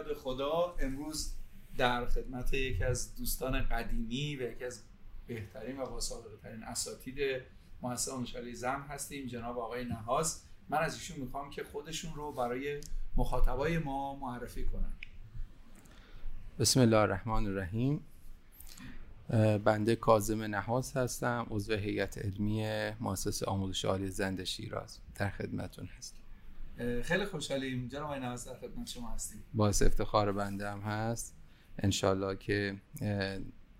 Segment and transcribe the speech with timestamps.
[0.00, 1.32] یاد خدا امروز
[1.76, 4.82] در خدمت یکی از دوستان قدیمی و یکی از
[5.26, 6.00] بهترین و با
[6.42, 7.42] ترین اساتید
[7.82, 10.42] مؤسسه دانشگاه زم هستیم جناب آقای نهاز.
[10.68, 12.80] من از ایشون می‌خوام که خودشون رو برای
[13.16, 14.92] مخاطبای ما معرفی کنن.
[16.58, 18.00] بسم الله الرحمن الرحیم.
[19.64, 24.98] بنده کاظم نهاز هستم عضو هیئت علمی مؤسسه آموزش عالی زند شیراز.
[25.14, 26.20] در خدمتون هستم.
[27.02, 27.88] خیلی خوشحالیم.
[27.88, 29.42] جناب آقای در خدمت شما هستیم.
[29.54, 31.36] باعث افتخار بنده هم هست.
[31.78, 32.76] انشالله که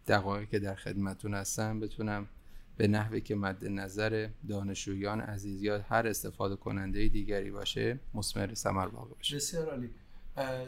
[0.06, 2.28] دقایقی که در خدمتون هستم بتونم
[2.76, 8.86] به نحوی که مد نظر دانشجویان عزیز یا هر استفاده کننده دیگری باشه مسمر ثمر
[8.86, 9.90] واقع باشه بسیار عالی.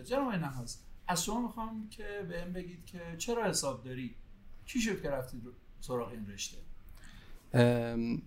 [0.05, 0.79] جناب نهاز
[1.09, 4.15] از شما می‌خوام که به این بگید که چرا حساب داری؟
[4.67, 5.43] چی شد که رفتید
[5.81, 6.59] سراغ این رشته؟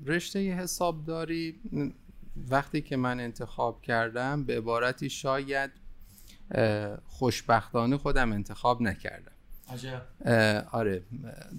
[0.06, 1.60] رشته حسابداری
[2.50, 5.72] وقتی که من انتخاب کردم به عبارتی شاید
[7.06, 9.32] خوشبختانه خودم انتخاب نکردم.
[10.72, 11.04] آره.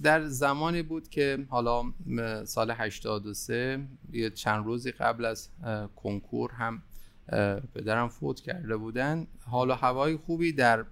[0.03, 1.83] در زمانی بود که حالا
[2.45, 5.49] سال 83 یه چند روزی قبل از
[5.95, 6.81] کنکور هم
[7.75, 9.27] پدرم فوت کرده بودن.
[9.45, 10.85] حالا هوای خوبی در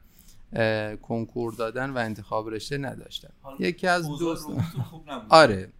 [1.01, 4.47] کنکور دادن و انتخاب رشته نداشتن یکی از دوست
[5.29, 5.71] آره.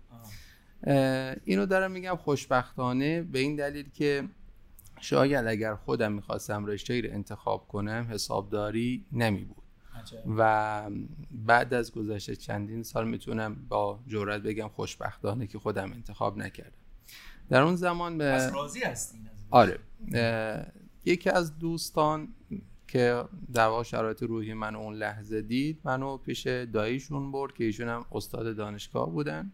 [1.46, 4.24] اینو دارم میگم خوشبختانه به این دلیل که
[5.02, 9.64] شاید اگر خودم می‌خواستم رشته ای رو انتخاب کنم حسابداری نمی بود
[10.38, 10.82] و
[11.32, 16.78] بعد از گذشته چندین سال می‌تونم با جورت بگم خوشبختانه که خودم انتخاب نکردم.
[17.50, 19.80] در اون زمان به راضی هستین آره.
[21.06, 22.28] یکی از دوستان
[22.88, 23.24] که
[23.54, 28.06] در واقع شرایط روحی من اون لحظه دید منو پیش داییشون برد که ایشون هم
[28.12, 29.52] استاد دانشگاه بودن.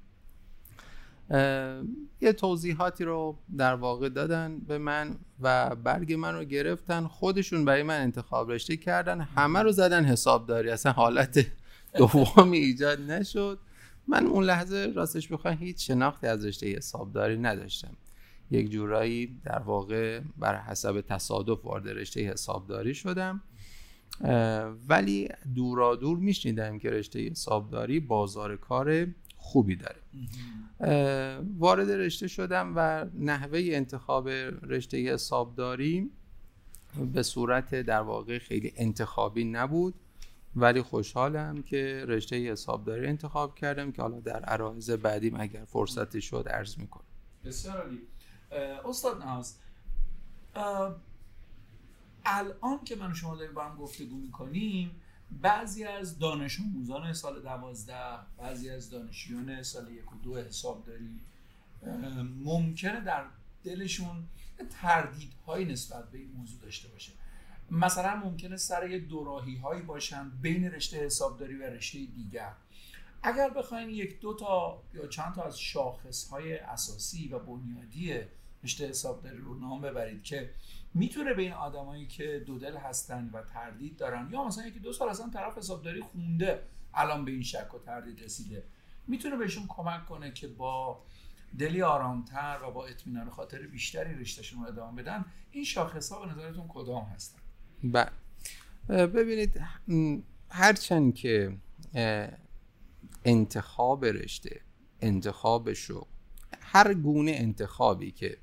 [2.22, 7.08] یه توضیحاتی رو در واقع دادن به من و برگ من رو گرفتن.
[7.08, 9.22] خودشون برای من انتخاب رشته کردن.
[9.22, 10.70] همه رو زدن حسابداری.
[10.70, 11.46] اصلا حالت
[11.98, 13.60] دومی ایجاد نشد.
[14.08, 17.98] من اون لحظه راستش بخوام هیچ شناختی از رشته حسابداری نداشتم.
[18.52, 23.42] یک جورایی در واقع بر حسب تصادف وارد رشته حسابداری شدم.
[24.90, 29.08] ولی دورادور میشنیدم که رشته حسابداری بازار کار
[29.42, 30.02] خوبی داره.
[31.58, 36.12] وارد رشته شدم و نحوه انتخاب رشته حسابداری
[37.14, 39.94] به صورت در واقع خیلی انتخابی نبود
[40.56, 46.48] ولی خوشحالم که رشته حسابداری انتخاب کردم که حالا در عرایز بعدیم اگر فرصتی شد
[46.48, 47.04] عرض می‌کنم.
[47.46, 48.02] بسیار عالی.
[48.86, 49.58] استاد ناز
[52.26, 55.01] الان که من شما داریم با هم گفتگو می‌کنیم
[55.32, 61.20] بعضی از دانش آموزان سال دوازده بعضی از دانشجویان سال یک و دو حساب داری
[62.44, 63.26] ممکنه در
[63.64, 64.24] دلشون
[64.82, 67.12] تردیدهایی نسبت به این موضوع داشته باشه.
[67.72, 72.52] مثلا ممکنه سر یه دوراهی هایی باشن بین رشته حسابداری و رشته دیگر.
[73.24, 78.20] اگر بخواین یک دو تا یا چند تا از شاخص های اساسی و بنیادی
[78.64, 80.50] رشته حسابداری رو نام ببرید که
[80.94, 84.94] می‌تونه به این آدمایی که دو دل هستن و تردید دارن یا مثلا یکی دو
[84.94, 86.64] سال اصلا طرف حسابداری خونده
[86.94, 88.64] الان به این شک و تردید رسیده.
[89.08, 91.04] می‌تونه بهشون کمک کنه که با
[91.60, 95.26] دلی آرامتر و با اطمینان خاطر بیشتری رشتهشون رو ادامه بدن.
[95.52, 97.40] این شاخص ها به نظرتون کدام هستن؟
[97.84, 98.12] بله.
[99.08, 99.62] ببینید
[100.50, 101.58] هرچند که
[103.26, 104.62] انتخاب رشته
[105.02, 106.08] انتخاب شغل
[106.62, 108.38] هر گونه انتخابی که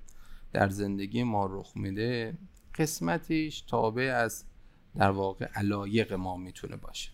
[0.52, 2.38] در زندگی ما رخ میده
[2.74, 4.44] قسمتیش تابع از
[4.96, 7.10] در واقع علایق ما می‌تونه باشه.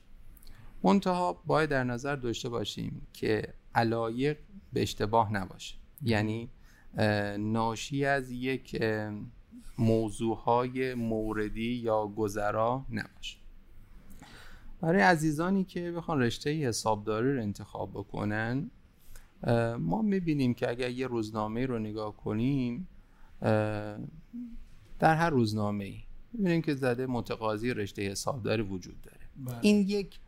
[0.83, 4.39] منتها باید در نظر داشته باشیم که علایق
[4.72, 5.77] به اشتباه نباشه.
[6.03, 6.51] یعنی
[7.39, 8.83] ناشی از یک
[9.78, 13.39] موضوعهای موردی یا گذرا نباشه.
[14.80, 18.71] برای عزیزانی که بخوان رشته حسابداری رو انتخاب بکنن
[19.78, 22.89] ما می‌بینیم که اگر یه روزنامه رو نگاه کنیم
[24.98, 26.02] در هر روزنامه ای
[26.32, 29.20] می‌بینیم که زده متقاضی رشته حسابداری وجود داره.
[29.36, 29.58] بله.
[29.62, 30.18] این یک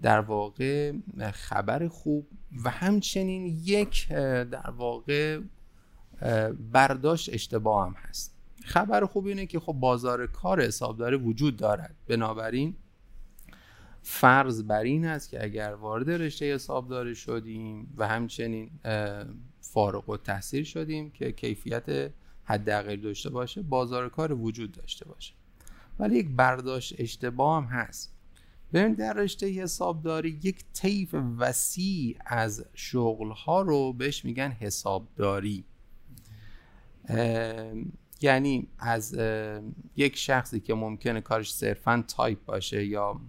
[0.00, 0.92] در واقع
[1.32, 2.28] خبر خوب
[2.64, 5.40] و همچنین یک در واقع
[6.72, 8.34] برداشت اشتباه هم هست.
[8.64, 11.94] خبر خوب اینه که خب بازار کار حسابداری وجود دارد.
[12.06, 12.76] بنابراین
[14.02, 18.70] فرض بر این است که اگر وارد رشته حسابداری شدیم و همچنین
[19.60, 22.10] فارغ و تحصیل شدیم که کیفیت
[22.48, 25.34] حداقل داشته باشه بازار کار وجود داشته باشه.
[25.98, 28.14] ولی یک برداشت اشتباه هم هست.
[28.72, 35.64] ببین در رشته حسابداری یک طیف وسیع از شغل ها رو بهش میگن حسابداری.
[38.20, 39.18] یعنی از
[39.96, 43.20] یک شخصی که ممکنه کارش صرفا تایپ باشه یا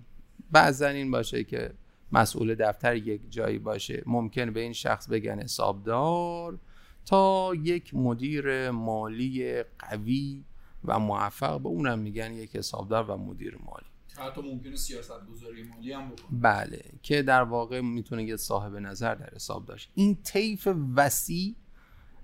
[0.52, 1.74] بعضا این باشه که
[2.12, 6.60] مسئول دفتر یک جایی باشه ممکن به این شخص بگن حسابدار.
[7.06, 10.44] تا یک مدیر مالی قوی
[10.86, 13.86] و موفق به اونم میگن یک حسابدار و مدیر مالی.
[14.18, 16.40] حتی ممکنه سیاست گذاری مالی هم بکنه.
[16.42, 19.92] بله که در واقع می‌تونه یه صاحب نظر در حساب داشت.
[19.96, 21.56] این طیف وسیع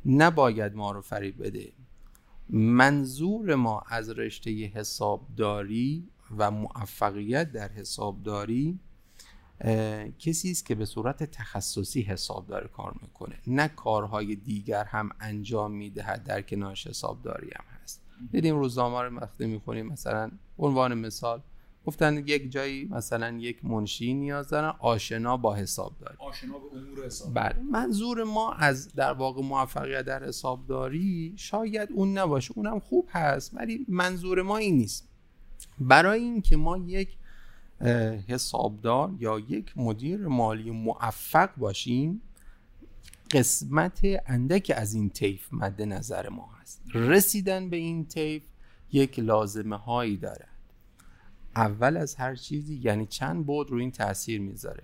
[0.06, 1.74] نباید ما رو فریب بده.
[2.50, 8.80] منظور ما از رشته حسابداری و موفقیت در حسابداری
[10.20, 13.36] کسی است که به صورت تخصصی حسابداری کار می‌کنه.
[13.48, 18.02] نه کارهای دیگر هم انجام می‌دهد در کنارش حسابداری هم هست.
[18.32, 21.42] دیدیم روزنامه رو وقتی می‌خونیم مثلا عنوان مثال
[21.86, 26.16] گفتن یک جایی مثلا یک منشی نیاز دارن آشنا با حسابداری.
[26.20, 27.34] آشنا به امور حساب.
[27.34, 27.60] بله.
[27.72, 32.54] منظور ما از در واقع موفقیت در حسابداری شاید اون نباشه.
[32.56, 35.08] اونم خوب هست ولی منظور ما این نیست.
[35.80, 37.18] برای اینکه ما یک
[38.28, 42.22] حسابدار یا یک مدیر مالی موفق باشیم
[43.32, 46.82] قسمت اندک از این طیف مد نظر ما هست.
[46.94, 48.44] رسیدن به این طیف
[48.92, 50.50] یک لازمه هایی دارد.
[51.56, 54.84] اول از هر چیزی یعنی چند بود رو این تاثیر می‌ذاره؟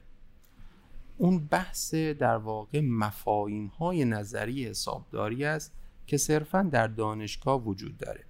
[1.17, 5.73] اون بحث در واقع مفاهیم های نظری حسابداری است
[6.07, 8.23] که صرفا در دانشگاه وجود داره.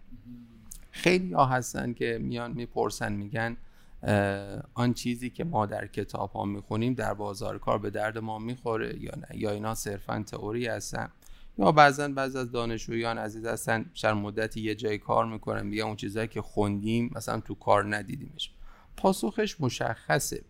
[0.92, 3.58] خیلی ها هستن که میان می‌پرسن میگن
[4.74, 8.98] آن چیزی که ما در کتاب ها می‌خونیم در بازار کار به درد ما می‌خوره
[9.02, 11.10] یا نه؟ یا اینا صرفا تئوری هستن؟
[11.58, 15.96] یا بعضا بعض از دانشجویان عزیز هستن شر مدتی یه جای کار می‌کنن میگن اون
[15.96, 18.52] چیزایی که خوندیم مثلا تو کار ندیدیمش.
[18.98, 20.42] پاسخش مشخصه.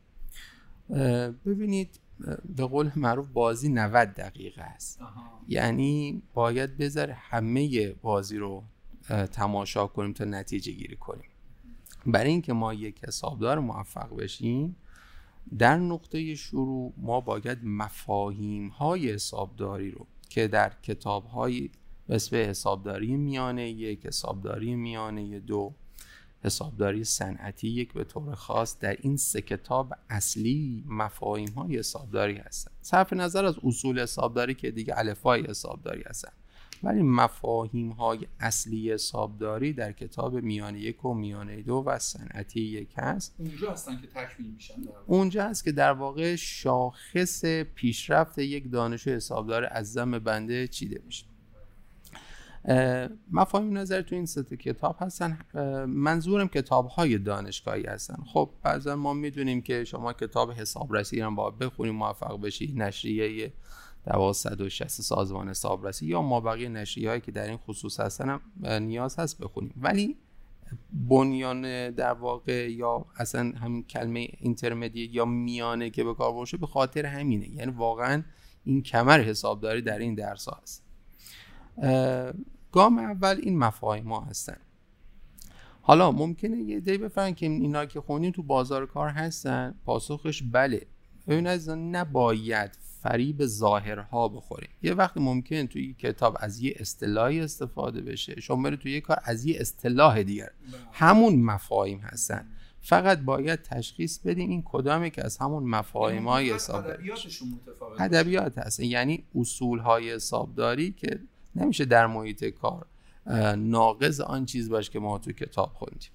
[1.45, 1.99] ببینید
[2.55, 5.01] به قول معروف بازی 90 دقیقه است.
[5.47, 8.63] یعنی باید بذاره همه بازی رو
[9.31, 11.30] تماشا کنیم تا نتیجه گیری کنیم.
[12.05, 14.75] برای اینکه ما یک حسابدار موفق بشیم
[15.57, 21.69] در نقطه شروع ما باید مفاهیم های حسابداری رو که در کتاب های
[22.09, 25.73] مثل حسابداری میانه یک حسابداری میانه دو
[26.43, 32.73] حسابداری صنعتی یک به طور خاص در این سه کتاب اصلی مفاهیم های حسابداری هستند
[32.81, 36.33] صرف نظر از اصول حسابداری که دیگه الفای حسابداری هستند
[36.83, 42.89] ولی مفاهیم های اصلی حسابداری در کتاب میانه یک و میانه دو و صنعتی یک
[42.97, 43.35] هست.
[43.39, 44.73] اونجا هستن که تکمیل میشن
[45.07, 51.25] اونجا هست که در واقع شاخص پیشرفت یک دانشجو حسابدار از زم بنده چیده میشه.
[53.31, 55.39] مفاهیم نظر تو این سه کتاب هستن.
[55.87, 58.23] منظورم کتاب های دانشگاهی هستن.
[58.33, 63.53] خب بعضا ما می‌دونیم که شما کتاب حسابرسی هم باید بخونیم موفق بشی نشریه
[64.05, 68.41] در 160 سازمان حسابرسی یا ما بقیه نشریه هایی که در این خصوص هستن هم
[68.83, 69.73] نیاز هست بخونیم.
[69.77, 70.17] ولی
[71.09, 76.67] بنیان در واقع یا اصلا همین کلمه اینترمدیت یا میانه که به کار باشه به
[76.67, 77.49] خاطر همینه.
[77.49, 78.23] یعنی واقعا
[78.63, 80.83] این کمر حسابداری در این درس ها هست
[82.71, 84.57] گام اول این مفاهیم ها هستن.
[85.81, 90.87] حالا ممکنه یه دی بفرن که اینا که خونیم تو بازار کار هستن؟ پاسخش بله.
[91.27, 92.71] ببین از نباید
[93.03, 98.79] فریب ظاهرها بخوریم یه وقتی ممکن توی کتاب از یه اصطلاحی استفاده بشه شما برید
[98.79, 100.51] توی یه کار از یه اصطلاح دیگر.
[100.91, 102.47] همون مفاهیم هستن.
[102.81, 107.03] فقط باید تشخیص بدیم این کدامی که از همون مفاهیم های حسابداری.
[107.99, 111.19] ادبیات هست یعنی اصول های حسابداری که
[111.55, 112.85] نمیشه در محیط کار
[113.57, 116.11] ناقض آن چیز باشه که ما تو کتاب خوندیم.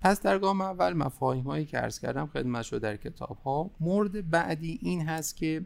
[0.00, 4.30] پس در گام اول مفاهیم هایی که عرض کردم خدمت شد در کتاب ها مورد
[4.30, 5.64] بعدی این هست که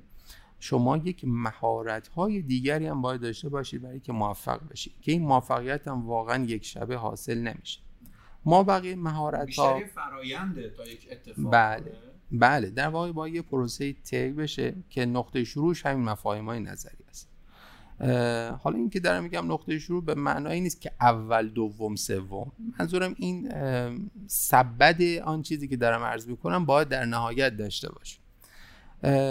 [0.58, 5.22] شما یک مهارت های دیگری هم باید داشته باشید برای که موفق بشید که این
[5.22, 7.80] موفقیت هم واقعا یک شبه حاصل نمیشه.
[8.44, 11.92] ما بقیه مهارت ها فراینده تا یک اتفاق بله
[12.32, 17.04] بله در واقع با یه پروسه طی بشه که نقطه شروعش همین مفاهیم های نظری
[17.08, 17.33] است.
[18.58, 22.52] حالا این که دارم میگم نقطه شروع به معنای نیست که اول دوم سوم.
[22.78, 23.52] منظورم این
[24.26, 28.18] سبد آن چیزی که دارم عرض می‌کنم باید در نهایت داشته باشه.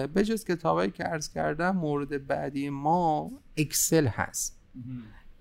[0.07, 4.59] به جز کتابایی که عرض کردم مورد بعدی ما Excel هست.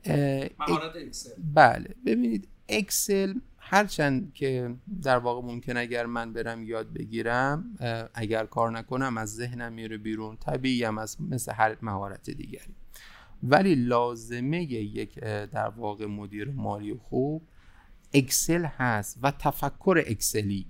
[0.07, 1.95] مهارت Excel بله.
[2.07, 7.77] ببینید Excel هرچند که در واقع ممکن اگر من برم یاد بگیرم
[8.15, 12.75] اگر کار نکنم از ذهنم میره بیرون طبیعی هم از مثل هر مهارت دیگری.
[13.43, 15.19] ولی لازمه یک
[15.51, 17.43] در واقع مدیر مالی خوب
[18.15, 20.67] Excel هست و تفکر Excel ی.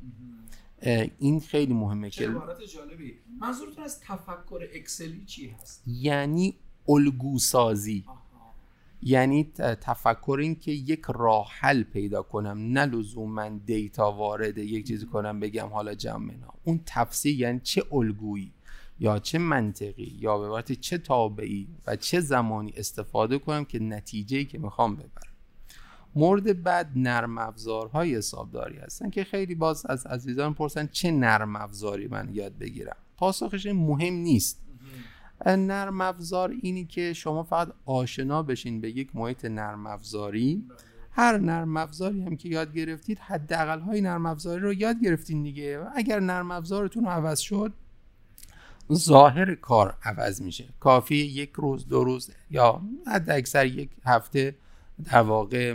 [1.18, 2.24] این خیلی مهمه که
[2.74, 3.14] جالبی.
[3.40, 6.54] منظورتون از تفکر Excel ی چی هست؟ یعنی
[6.88, 8.04] الگو سازی
[9.02, 9.44] یعنی
[9.80, 15.40] تفکر این که یک راه حل پیدا کنم نه لزوما data وارد یک چیزی کنم
[15.40, 16.32] بگم حالا جمع
[16.64, 18.52] اون تفسیر یعنی چه الگویی؟
[19.02, 24.44] یا چه منطقی یا به وقت چه تابعی و چه زمانی استفاده کنم که نتیجه
[24.44, 25.32] که می‌خوام ببرم.
[26.14, 32.08] مورد بعد نرم افزارهای حسابداری هستن که خیلی باز از عزیزان پرسن چه نرم افزاری
[32.08, 32.96] من یاد بگیرم.
[33.16, 34.62] پاسخش مهم نیست.
[35.46, 40.64] نرم افزار اینی که شما فقط آشنا بشین به یک محیط نرم افزاری.
[41.10, 45.80] هر نرم افزاری هم که یاد گرفتید حداقل های نرم افزاری رو یاد گرفتین دیگه.
[45.94, 47.72] اگر نرم افزارتون عوض شد
[48.92, 50.68] ظاهر کار عوض میشه.
[50.80, 54.56] کافی یک روز دو روز یا حد اکثر یک هفته
[55.04, 55.74] در واقع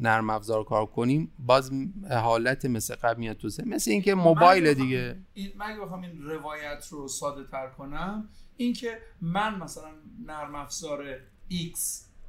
[0.00, 1.32] نرم افزار کار کنیم.
[1.38, 1.70] باز
[2.10, 5.16] حالت مثل قبل میاد تو مثل اینکه موبایل دیگه.
[5.34, 9.90] این من بخوام این روایت رو ساده تر کنم اینکه من مثلا
[10.26, 11.04] نرم افزار
[11.50, 11.78] X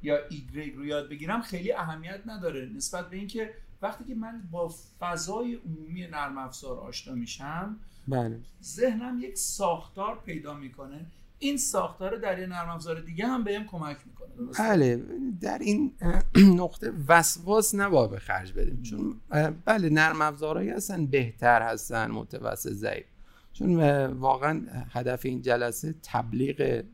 [0.02, 2.70] یا Y رو یاد بگیرم خیلی اهمیت نداره.
[2.76, 7.76] نسبت به اینکه وقتی که من با فضای عمومی نرم افزار آشنا میشم
[8.08, 8.40] بله.
[8.62, 11.06] ذهنم یک ساختار پیدا می‌کنه.
[11.38, 15.02] این ساختار در یه نرم افزار دیگه هم بهم کمک می‌کنه بله.
[15.40, 15.92] در این
[16.62, 19.20] نقطه وسواس نباید به خرج بدیم چون
[19.64, 23.06] بله نرم افزارهایی هستن بهتر هستن متوسط ضعیف.
[23.52, 24.62] چون واقعا
[24.92, 26.84] هدف این جلسه تبلیغ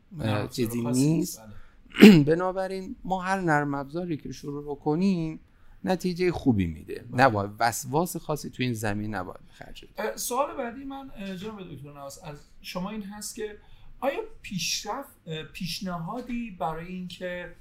[0.51, 1.41] چیزی نیست.
[1.41, 2.23] بله.
[2.29, 5.39] بنابراین ما هر نرم افزاری که شروع بکنیم
[5.85, 7.05] نتیجه خوبی میده.
[7.11, 7.23] بله.
[7.23, 7.51] نباید.
[7.59, 12.89] وسواس خاصی تو این زمین نباید خرج سوال بعدی من جناب دکتر نواس از شما
[12.89, 13.57] این هست که
[13.99, 17.55] آیا پیشرفت پیشنهادی برای اینکه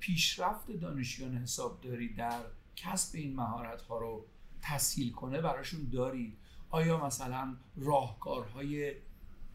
[0.00, 2.40] پیشرفت دانشجویان حسابداری در
[2.76, 4.24] کسب این مهارت ها رو
[4.62, 6.36] تسهیل کنه براشون دارید
[6.70, 8.94] آیا مثلا راهکارهای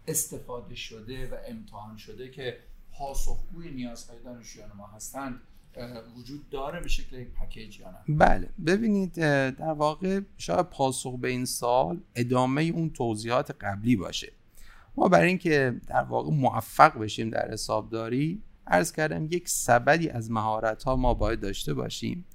[0.08, 2.60] استفاده شده و امتحان شده که
[2.92, 5.42] پاسخگوی نیازهای دانشجویان ما هستند
[6.18, 8.50] وجود داره به شکل یک پکیج یا نه؟ بله.
[8.65, 14.32] ببینید در واقع شاید پاسخ به این سال ادامه اون توضیحات قبلی باشه.
[14.96, 20.84] ما برای اینکه در واقع موفق بشیم در حسابداری عرض کردم یک سبدی از مهارت
[20.84, 22.25] ها ما باید داشته باشیم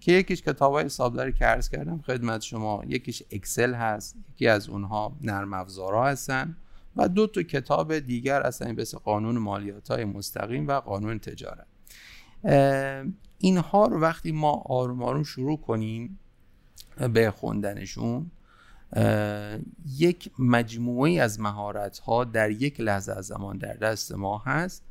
[0.00, 4.68] که یکیش کتاب های حسابداری که عرض کردم خدمت شما یکیش اکسل هست یکی از
[4.68, 6.56] اونها نرم افزارها هستن
[6.96, 11.66] و دو تا کتاب دیگر هستن مثل قانون مالیات های مستقیم و قانون تجارت.
[13.38, 16.18] اینها رو وقتی ما آروم آروم شروع کنیم
[17.12, 18.30] به خوندنشون
[19.96, 24.82] یک مجموعه از مهارت ها در یک لحظه از زمان در دست ما هست.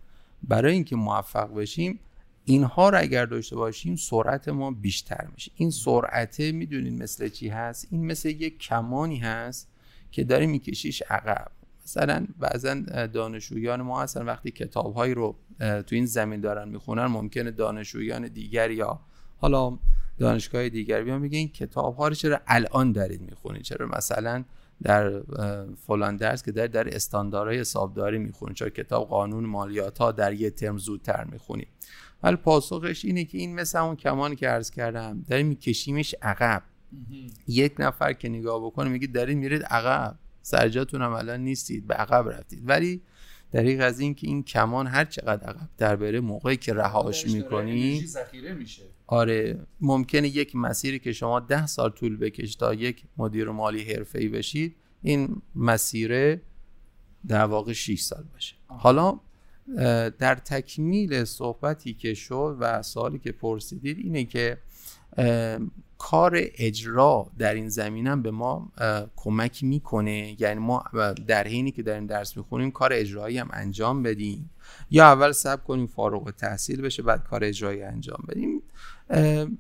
[0.44, 2.00] برای اینکه موفق بشیم
[2.46, 5.52] اینها رو اگر داشته باشیم سرعت ما بیشتر میشه.
[5.56, 9.68] این سرعت می‌دونین مثل چی هست؟ این مثل یک کمانی هست
[10.12, 11.52] که داره میکشیش عقب.
[11.86, 12.74] مثلا بعضا
[13.14, 14.26] دانشجویان ما هستن.
[14.26, 19.00] وقتی کتابهایی رو تو این زمین دارن می‌خونن ممکنه دانشجویان دیگر یا
[19.38, 19.78] حالا
[20.20, 24.44] دانشگاه دیگر بیان میگه این کتاب ها رو چرا الان دارید می‌خونید؟ چرا مثلا
[24.84, 25.22] در
[25.88, 30.50] فلان درس که در در استانداردهای حسابداری می‌خونید چرا کتاب قانون مالیات ها در یه
[30.50, 31.68] ترم زودتر می‌خونید؟
[32.24, 36.64] ولی پاسخش اینه که این مثل اون کمانی که عرض کردم داریم میکشیمش عقب.
[37.48, 40.20] یک نفر که نگاه بکنه میگه دارید میرید عقب.
[40.44, 42.70] سرجاتون هم الان نیستید به عقب رفتید.
[42.70, 43.02] ولی
[43.52, 48.06] دریق از این که این کمان هر چقدر عقب در بره موقعی که رهاش می‌کنی
[48.58, 48.82] میشه.
[49.08, 54.28] آره ممکنه یک مسیری که شما ده سال طول بکش تا یک مدیر مالی ای
[54.28, 56.40] بشید این مسیر
[57.28, 58.56] در واقع 6 سال باشه.
[58.68, 59.20] حالا
[60.20, 64.58] در تکمیل صحبتی که شد و سوالی که پرسیدید اینه که
[65.98, 68.72] کار اجرا در این زمینم به ما
[69.16, 70.42] کمک می‌کنه.
[70.42, 70.84] یعنی ما
[71.28, 74.50] در حینی که این درس می‌خونیم کار اجرایی هم انجام بدیم.
[74.92, 78.62] یا اول سب کنیم فارغ تحصیل بشه بعد کار اجرایی انجام بدیم.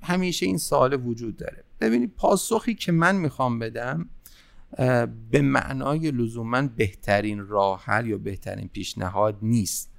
[0.01, 1.63] همیشه این سوال وجود داره.
[1.81, 4.09] ببینید پاسخی که من می‌خوام بدم
[5.31, 9.93] به معنای لزوما بهترین راه حل یا بهترین پیشنهاد نیست.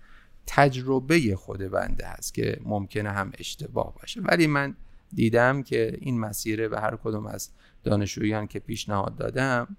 [0.46, 4.20] تجربه خود بنده هست که ممکنه هم اشتباه باشه.
[4.20, 4.76] ولی من
[5.14, 7.50] دیدم که این مسیر به هر کدوم از
[7.84, 9.76] دانشجویان که پیشنهاد دادم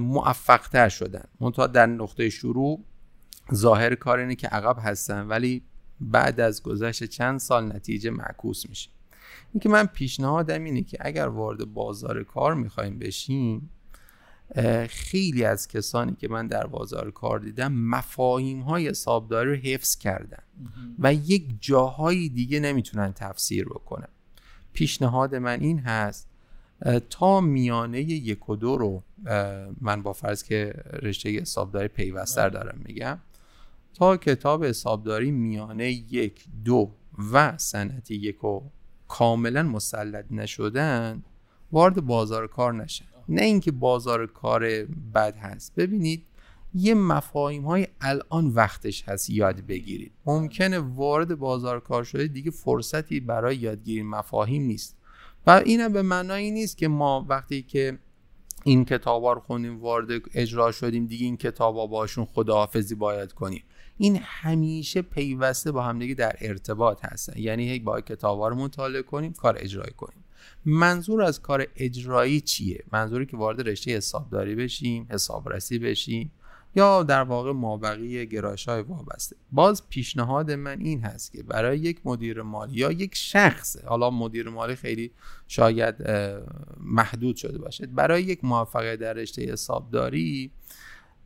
[0.00, 1.24] موفقتر شدن.
[1.40, 2.84] منتها در نقطه شروع
[3.54, 5.62] ظاهر کار اینه که عقب هستن ولی
[6.00, 8.90] بعد از گذشت چند سال نتیجه معکوس میشه.
[9.52, 13.70] اینکه من پیشنهادم اینه که اگر وارد بازار کار می‌خوایم بشیم
[14.88, 20.42] خیلی از کسانی که من در بازار کار دیدم مفاهیم های حسابداری رو حفظ کردن
[20.98, 24.08] و یک جاهای دیگه نمی‌تونن تفسیر بکنن.
[24.76, 26.28] پیشنهاد من این هست
[27.10, 29.02] تا میانه یک و دو رو
[29.80, 33.18] من با فرض که رشته حسابداری پیوستر دارم میگم
[33.94, 36.90] تا کتاب حسابداری میانه یک دو
[37.32, 38.62] و صنعت یک و
[39.08, 41.22] کاملا مسلط نشدن
[41.72, 45.74] وارد بازار کار نشن نه اینکه بازار کار بد هست.
[45.74, 46.24] ببینید
[46.76, 50.12] یه مفاهیم های الان وقتش هست یاد بگیرید.
[50.26, 54.96] ممکنه وارد بازار کار شده دیگه فرصتی برای یادگیری مفاهیم نیست.
[55.46, 57.98] و اینم به معنایی نیست که ما وقتی که
[58.64, 63.62] این کتاب رو خوندیم وارد اجرا شدیم دیگه این کتاب ها باشون خداحافظی باید کنیم.
[63.98, 67.32] این همیشه پیوسته با همدیگه در ارتباط هستن.
[67.36, 70.24] یعنی هی با کتاب رو مطالعه کنیم کار اجرایی کنیم.
[70.64, 76.30] منظور از کار اجرایی چیه؟ منظوری که وارد رشته حسابداری بشیم حسابرسی بشیم.
[76.76, 79.36] یا در واقع مابقی گرایش های وابسته.
[79.52, 84.48] باز پیشنهاد من این هست که برای یک مدیر مالی یا یک شخص حالا مدیر
[84.48, 85.10] مالی خیلی
[85.48, 85.94] شاید
[86.80, 90.50] محدود شده باشد برای یک موفقیت در رشته حسابداری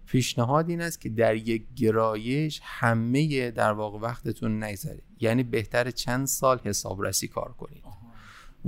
[0.06, 5.02] پیشنهاد این است که در یک گرایش همه در واقع وقتتون نگذارید.
[5.20, 7.89] یعنی بهتر چند سال حسابرسی کار کنید.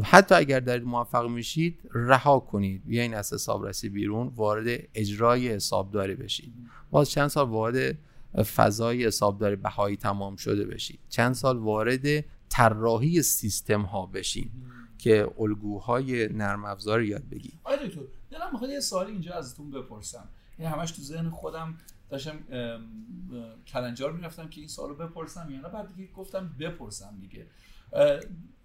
[0.03, 2.87] حتی اگر در موفق میشید رها کنید.
[2.87, 6.55] بیاین از حسابرسی بیرون وارد اجرای حسابداری بشید.
[6.91, 7.99] باز چند سال وارد
[8.57, 11.01] فضای حسابداری بهایی تمام شده بشید.
[11.09, 14.53] چند سال وارد طراحی سیستم ها بشید
[14.99, 17.61] که الگوهای نرم افزار یاد بگیرید.
[17.65, 20.29] آره دکتر دلم می‌خواد یه سوالی اینجا ازتون بپرسم.
[20.59, 21.79] این همش تو ذهن خودم
[22.11, 22.39] داشتم
[23.67, 27.47] کلنجار می‌رفتم که این سوالو بپرسم یا نه؟ بعد دیگه گفتم بپرسم دیگه.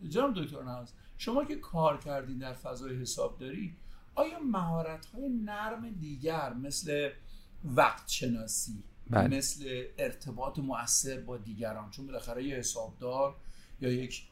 [0.09, 3.75] جناب دکتر ناز شما که کار کردین در فضای حسابداری
[4.15, 7.09] آیا مهارت های نرم دیگر مثل
[7.63, 9.37] وقت شناسی بله.
[9.37, 13.35] مثل ارتباط مؤثر با دیگران چون بالاخره یه حسابدار
[13.81, 14.23] یا یک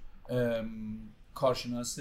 [1.34, 2.00] کارشناس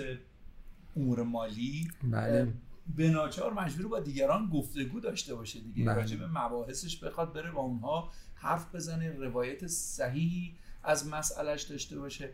[0.97, 2.53] امور مالی بله.
[2.97, 5.95] به ناچار مجبور با دیگران گفتگو داشته باشه دیگه بله.
[5.95, 12.31] راجع به مباحثش بخواد بره با اونها حرف بزنه روایت صحیحی از مسئلهش داشته باشه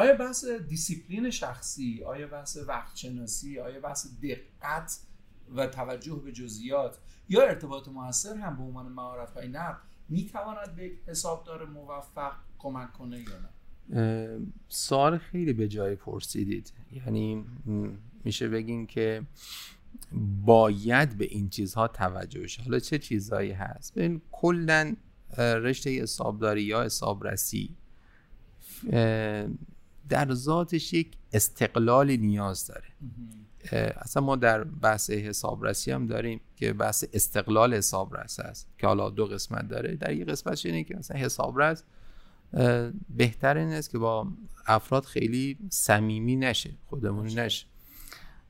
[0.00, 5.00] آیا بحث دیسیپلین شخصی آیا بحث وقت شناسی آیا بحث دقت
[5.56, 9.52] و توجه به جزئیات یا ارتباط موثر هم به عنوان مهارت های
[10.08, 16.72] می تواند به حسابدار موفق کمک کنه یا نه؟ سوال خیلی به جای پرسیدید.
[16.92, 17.44] یعنی
[18.24, 19.22] میشه بگین که
[20.44, 24.96] باید به این چیزها توجه شه حالا چه چیزهایی هست؟ ببین کلا
[25.38, 27.76] رشته حسابداری یا حسابرسی
[30.10, 32.88] در ذاتش یک استقلال نیاز داره.
[33.96, 39.26] اصلا ما در بحث حسابرسی هم داریم که بحث استقلال حسابرس است که حالا دو
[39.26, 39.96] قسمت داره.
[39.96, 41.82] در یک قسمت اینه که مثلا حسابرس
[43.16, 44.26] بهتر این است که با
[44.66, 47.66] افراد خیلی صمیمی نشه خودمونی نشه.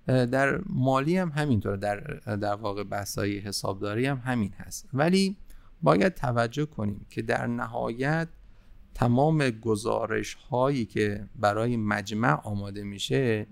[0.07, 2.01] در مالی هم همینطور در
[2.37, 4.89] در واقع بحث های حسابداری هم همین هست.
[4.93, 5.37] ولی
[5.83, 8.29] باید توجه کنیم که در نهایت
[9.01, 13.47] تمام گزارش هایی که برای مجمع آماده میشه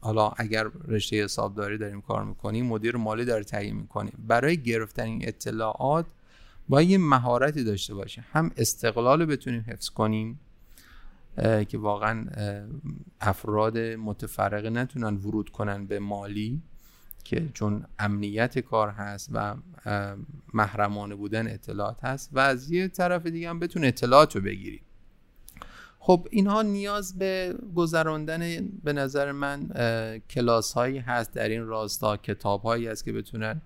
[0.00, 5.20] حالا اگر رشته حسابداری داریم کار می‌کنیم مدیر مالی داره تعیین می‌کنیم برای گرفتن این
[5.28, 6.06] اطلاعات
[6.68, 8.24] باید یه مهارتی داشته باشه.
[8.32, 10.40] هم استقلال بتونیم حفظ کنیم
[11.68, 12.26] که واقعا
[13.20, 16.62] افراد متفرقه نتونن ورود کنن به مالی.
[17.24, 19.54] که چون امنیت کار هست و
[20.54, 24.80] محرمانه بودن اطلاعات هست و از یه طرف دیگه هم بتونه اطلاعات رو بگیری.
[25.98, 29.68] خب اینها نیاز به گذراندن به نظر من
[30.30, 33.62] کلاس هایی هست در این راستا کتاب هایی هست که بتونن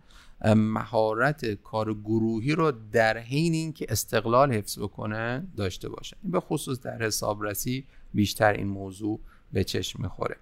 [0.57, 6.17] مهارت کار گروهی رو در حین اینکه استقلال حفظ بکنن داشته باشن.
[6.25, 9.21] به خصوص در حسابرسی بیشتر این موضوع
[9.53, 10.37] به چشم می‌خوره.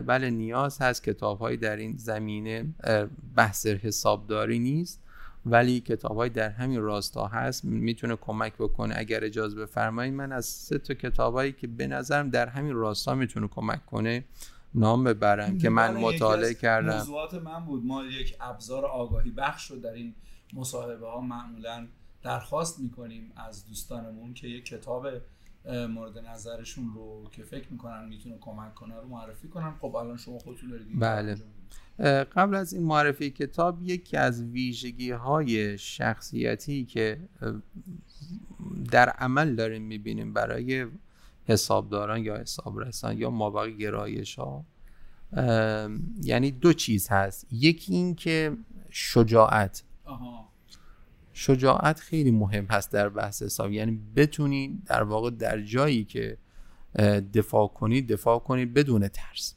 [0.00, 2.66] بله نیاز هست کتاب در این زمینه
[3.36, 5.02] بحث حسابداری نیست
[5.46, 7.64] ولی کتاب در همین راستا هست.
[7.64, 8.94] می‌تونه کمک بکنه.
[8.98, 13.48] اگر اجازه بفرمایید من از سه تا کتاب که به نظرم در همین راستا می‌تونه
[13.48, 14.24] کمک کنه
[14.74, 16.96] نام ببرم که من بله، مطالعه کردم.
[16.96, 17.84] موضوعات من بود.
[17.84, 20.14] ما یک ابزار آگاهی بخش رو در این
[20.52, 21.86] مصاحبه ها معمولا
[22.22, 25.06] درخواست می‌کنیم از دوستانمون که یک کتاب
[25.64, 29.74] مورد نظرشون رو که فکر می‌کنن می‌تونه کمک کنه رو معرفی کنن.
[29.80, 31.36] خب الان شما خودتون دارید بله.
[32.24, 37.28] قبل از این معرفی کتاب یکی از ویژگی های شخصیتی که
[38.90, 40.86] در عمل داریم می‌بینیم برای
[41.44, 44.64] حسابداران یا حسابرسان یا مابقی گرایش ها
[46.22, 47.46] یعنی دو چیز هست.
[47.52, 48.56] یکی این که
[48.90, 49.82] شجاعت.
[51.40, 53.72] شجاعت خیلی مهم هست در بحث حساب.
[53.72, 56.38] یعنی بتونید در واقع در جایی که
[57.34, 59.54] دفاع کنید دفاع کنید بدون ترس.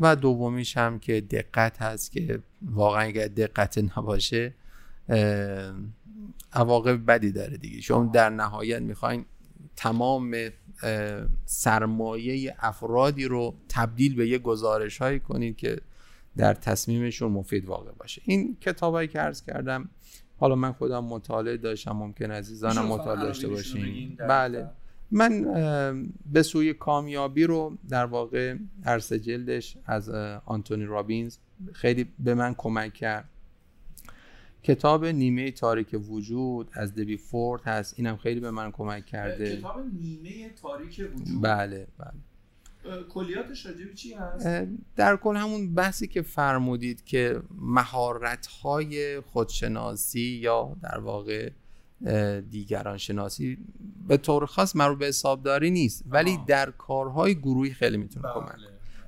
[0.00, 4.54] و دومیش هم که دقت هست که واقعا اگر دقت نباشه
[6.52, 7.80] عواقب بدی داره دیگه.
[7.80, 9.24] شما در نهایت می‌خواین
[9.76, 10.36] تمام
[11.44, 15.80] سرمایه افرادی رو تبدیل به یه گزارش هایی کنید که
[16.36, 18.22] در تصمیمشون مفید واقع باشه.
[18.24, 19.88] این کتابایی که عرض کردم
[20.42, 24.16] حالا من خودم مطالعه داشتم ممکن عزیزانم مطالعه داشته باشیم.
[24.28, 24.70] بله.
[25.10, 25.42] من
[26.32, 30.08] به سوی کامیابی رو در واقع عرص جلدش از
[30.46, 31.38] آنتونی رابینز
[31.72, 33.28] خیلی به من کمک کرد.
[34.62, 39.56] کتاب نیمه تاریک وجود از دبی فورد هست اینم خیلی به من کمک کرده.
[39.56, 42.12] کتاب نیمه تاریک وجود؟ بله بله.
[43.08, 44.46] کلیاتش راجبی چی هست؟
[44.96, 51.50] در کل همون بحثی که فرمودید که مهارت های خودشناسی یا در واقع
[52.50, 53.58] دیگران شناسی
[54.08, 58.34] به طور خاص مربوط به حسابداری نیست ولی در کارهای گروهی خیلی می‌تونه بله.
[58.34, 58.66] کمک کنه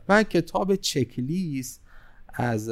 [0.08, 1.80] و کتاب چکلیست
[2.34, 2.70] از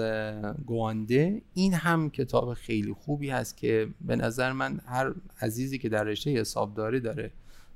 [0.67, 6.05] گوانده این هم کتاب خیلی خوبی هست که به نظر من هر عزیزی که در
[6.05, 7.31] رشته حسابداری داره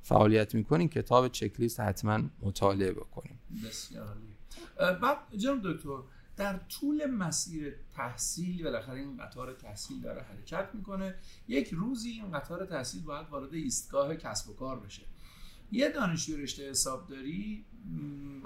[0.07, 3.39] فعالیت می‌کنین کتاب چکلیست حتما مطالعه بکنیم.
[3.65, 4.17] بسیار
[5.03, 5.99] بعد جناب دکتر
[6.37, 11.15] در طول مسیر تحصیل بالاخره این قطار تحصیل داره حرکت می‌کنه
[11.49, 15.03] یک روزی این قطار تحصیل باید وارد ایستگاه کسب و کار بشه.
[15.73, 17.65] یه دانشجو رشته حسابداری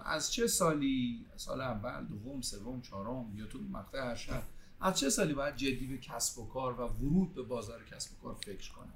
[0.05, 4.43] از چه سالی؟ سال اول دوم سوم چهارم یا تو مقطع ارشد
[4.81, 8.23] از چه سالی باید جدی به کسب و کار و ورود به بازار کسب و
[8.23, 8.93] کار فکر کنه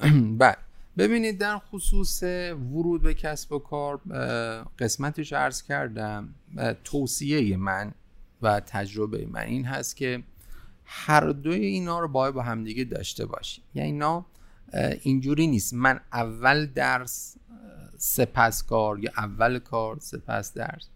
[0.42, 0.67] بله.
[0.98, 2.22] ببینید در خصوص
[2.72, 4.00] ورود به کسب و کار
[4.78, 6.34] قسمتش عرض کردم
[6.84, 7.92] توصیه من
[8.42, 10.22] و تجربه من این هست که
[10.84, 13.64] هر دوی اینا رو باید با همدیگه داشته باشیم.
[13.74, 14.26] یعنی اینا
[15.02, 15.74] اینجوری نیست.
[15.74, 17.36] من اول درس
[17.96, 20.88] سپس کار یا اول کار سپس درس.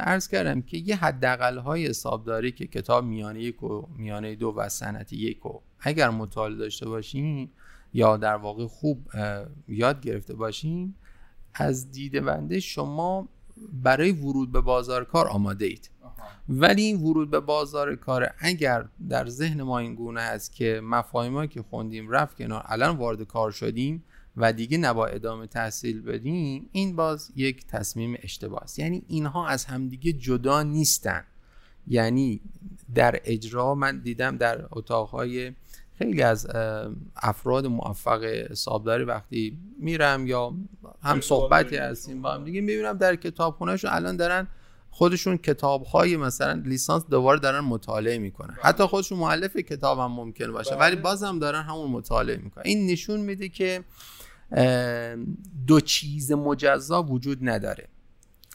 [0.00, 4.68] ارز کردم که یه حداقل های حسابداری که کتاب میانه یک و میانه دو و
[4.68, 7.50] سنت یک و اگر مطالعه داشته باشین
[7.94, 9.10] یا در واقع خوب
[9.68, 10.94] یاد گرفته باشین
[11.54, 13.28] از دیده بنده شما
[13.72, 15.90] برای ورود به بازار کار آماده اید
[16.48, 21.48] ولی این ورود به بازار کار اگر در ذهن ما این گونه است که مفاهیمی
[21.48, 24.04] که خوندیم رفت کنار الان وارد کار شدیم
[24.36, 28.78] و دیگه نبا ادامه تحصیل بدیم این باز یک تصمیم اشتباه است.
[28.78, 31.24] یعنی اینها از همدیگه جدا نیستن.
[31.86, 32.40] یعنی
[32.94, 35.52] در اجرا من دیدم در اتاقهای
[35.98, 36.46] خیلی از
[37.16, 40.54] افراد موفق حسابداری وقتی میرم یا
[41.02, 44.48] هم صحبتی هستیم با هم دیگه می‌بینم در کتابخونهشون الان دارن
[44.90, 48.56] خودشون کتاب های مثلا لیسانس دوباره دارن مطالعه می‌کنن.
[48.62, 52.64] حتی خودشون معلف کتاب هم ممکن باشه ولی بازم دارن همون مطالعه می‌کنن.
[52.66, 53.84] این نشون میده که
[55.66, 57.88] دو چیز مجزا وجود نداره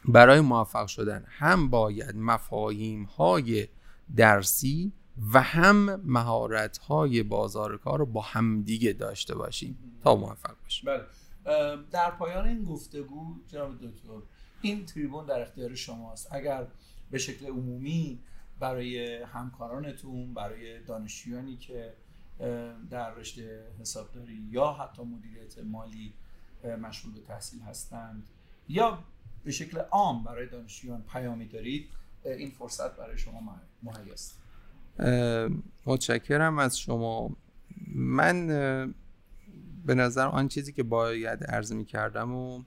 [0.05, 1.23] برای موفق شدن.
[1.27, 3.67] هم باید مفاهیم های
[4.15, 4.91] درسی
[5.33, 9.99] و هم مهارت های بازار کار رو با همدیگه داشته باشیم.
[10.03, 10.85] تا موفق باشیم.
[10.85, 11.03] بله.
[11.91, 14.21] در پایان این گفتگو جناب دکتر
[14.61, 16.27] این تریبون در اختیار شماست.
[16.31, 16.67] اگر
[17.11, 18.19] به شکل عمومی
[18.59, 21.93] برای همکارانتون برای دانشجویانی که
[22.89, 26.13] در رشته حسابداری یا حتی مدیریت مالی
[26.81, 28.27] مشغول به تحصیل هستند
[28.69, 29.03] یا
[29.43, 31.89] به شکل عام برای دانشجویان پیامی دارید
[32.25, 34.38] این فرصت برای شما مهیا است
[35.85, 37.35] متشکرم از شما.
[37.95, 38.47] من
[39.85, 42.63] به نظر آن چیزی که باید عرض می کردم و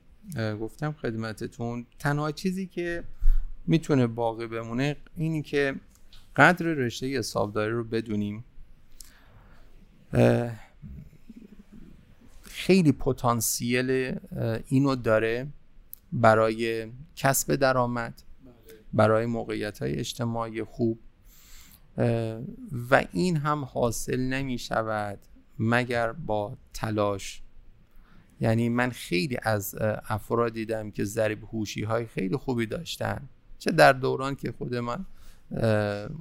[0.60, 3.04] گفتم خدمتتون تنها چیزی که
[3.66, 5.74] می‌تونه باقی بمونه اینی که
[6.36, 8.44] قدر رشته حسابداری رو بدونیم.
[12.42, 14.18] خیلی پتانسیل
[14.68, 15.46] اینو داره
[16.12, 18.22] برای کسب درآمد
[18.92, 20.98] برای موقعیت های اجتماعی خوب.
[22.90, 25.18] و این هم حاصل نمی شود
[25.58, 27.42] مگر با تلاش.
[28.40, 29.74] یعنی من خیلی از
[30.08, 33.28] افراد دیدم که ضریب هوشی های خیلی خوبی داشتن.
[33.58, 35.06] چه در دوران که خود من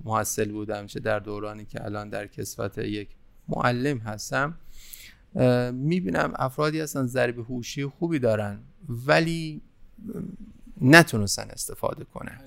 [0.04, 3.10] محصل بودم چه در دورانی که الان در کسوت یک
[3.48, 4.58] معلم هستم.
[5.74, 8.60] می‌بینم افرادی هستن ضریب هوشی خوبی دارن
[9.08, 9.62] ولی
[10.82, 12.40] نتونستن استفاده کنن.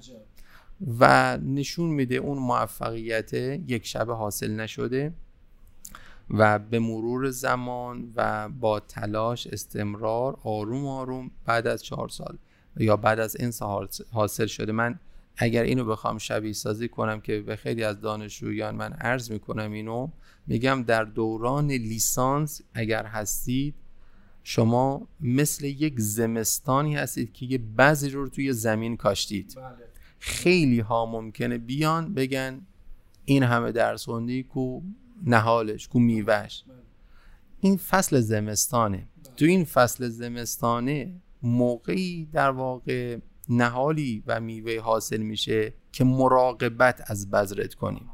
[0.98, 5.12] و نشون میده اون موفقیت یک شب حاصل نشده
[6.30, 12.38] و به مرور زمان و با تلاش استمرار آروم آروم بعد از چهار سال
[12.76, 14.98] یا بعد از این سال حاصل شده من
[15.37, 20.08] اگر اینو بخوام شبیه سازی کنم که به خیلی از دانشجویان من عرض می‌کنم اینو
[20.46, 23.74] میگم در دوران لیسانس اگر هستید
[24.42, 29.93] شما مثل یک زمستانی هستید که یه بعضی رو توی زمین کاشتید بله.
[30.24, 32.66] خیلی ها ممکنه بیان بگن
[33.24, 34.80] این همه درس خوندی کو
[35.22, 36.64] نهالش کو میوهش.
[37.60, 39.08] این فصل زمستانه.
[39.37, 47.30] تو این فصل زمستانه موقعی در واقع نهالی و میوه حاصل میشه که مراقبت از
[47.30, 48.10] بذرت کنیم.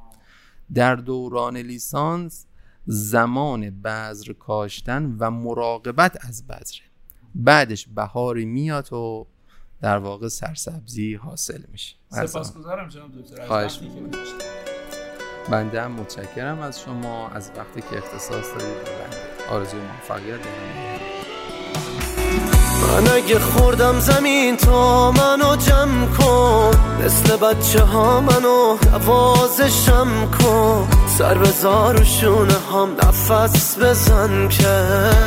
[0.74, 2.46] در دوران لیسانس
[2.86, 6.84] زمان بذر کاشتن و مراقبت از بذره
[7.34, 9.26] بعدش بهاری میاد و
[9.82, 11.96] در واقع سرسبزی حاصل میشه.
[12.10, 13.46] سپاسگزارم جناب دکتر.
[13.46, 13.80] خواهش
[15.50, 18.76] بنده هم متشکرم از شما از وقتی که اختصاص دارید
[19.50, 20.40] آرزوی موفقیت.
[20.42, 20.89] دارم
[22.82, 26.70] من اگه خوردم زمین تو منو جمع کن.
[27.04, 30.88] مثل بچه ها منو نوازشم کن.
[31.18, 34.84] سر بزار و شونه هم نفس بزن که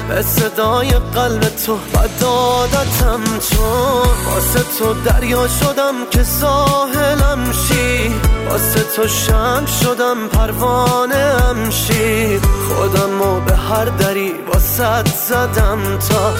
[0.09, 4.09] به صدای قلب تو بدادتم چون.
[4.25, 8.13] واسه تو دریا شدم که ساحلم شی
[8.53, 11.15] واسه تو شم شدم پروانه
[11.49, 16.33] امشی خودم و به هر دری واسه زدم تا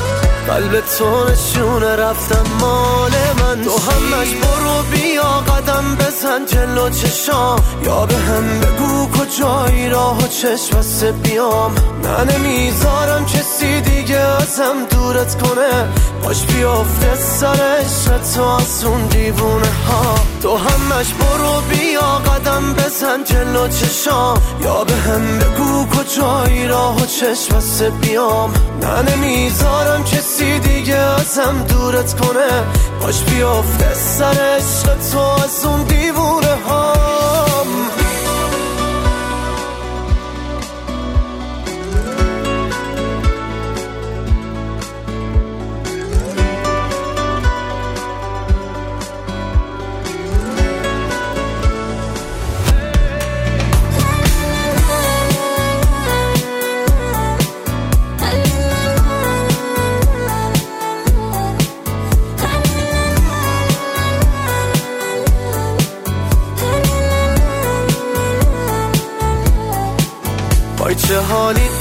[0.47, 1.95] قلب تو نشونه.
[1.95, 7.59] رفتم مال من تو همش برو بیا قدم بزن جلو چشام.
[7.85, 11.75] یا به هم بگو کجایی راه و چشم بیام.
[12.03, 15.87] نه نمی‌ذارم کسی دیگه ازم دورت کنه.
[16.23, 20.15] باش بیافته سرش تو از اون دیوونه ها.
[20.41, 24.41] تو همش برو بیا قدم بزن جلو چشام.
[24.63, 28.53] یا به هم بگو کجایی راه و چشم بیام.
[28.81, 32.63] نه نمی‌ذارم کسی دیگه ازم دورت کنه.
[33.01, 34.81] باش بیافته سرش
[35.11, 36.12] تو از اون دیوونه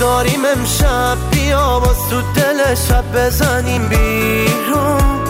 [0.03, 5.21] داریم امشب بیا باز تو دل شب بزنیم بیرون.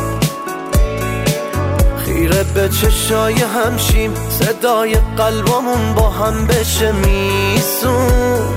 [2.04, 8.48] خیره به چشای همشیم صدای قلبمون با هم بشه میسون.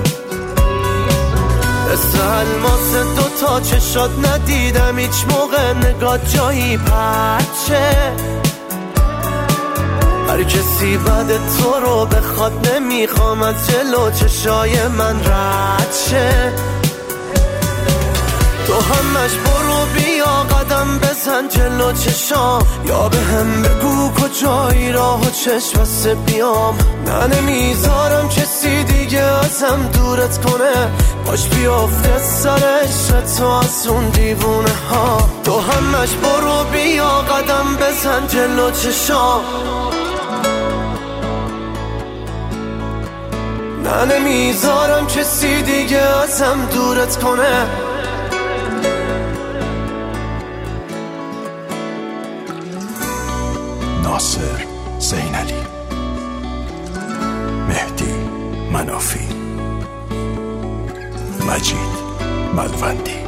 [1.92, 8.12] مثل الماس دوتا چشات ندیدم هیچ موقع نگاه جایی پرچه.
[10.36, 16.52] هر کسی بعد تو رو بخواد نمی‌خوام از جلو چشای من رد شه.
[18.66, 22.62] تو همش برو بیا قدم بزن جلو چشام.
[22.86, 26.78] یا به هم بگو کجایی راه و چشم بیام.
[27.06, 30.88] نه نمی‌ذارم کسی دیگه ازم دورت کنه.
[31.26, 35.30] باش بیافته سرش تو از اون دیوونه ها.
[35.44, 39.40] تو همش برو بیا قدم بزن جلو چشام.
[43.86, 47.66] نه نمی‌ذارم کسی دیگه ازم دورت کنه.
[54.02, 54.66] ناصر
[54.98, 55.66] زینلی
[57.68, 58.14] مهدی
[58.72, 59.28] منافی
[61.48, 61.96] مجید
[62.54, 63.25] ملوندی.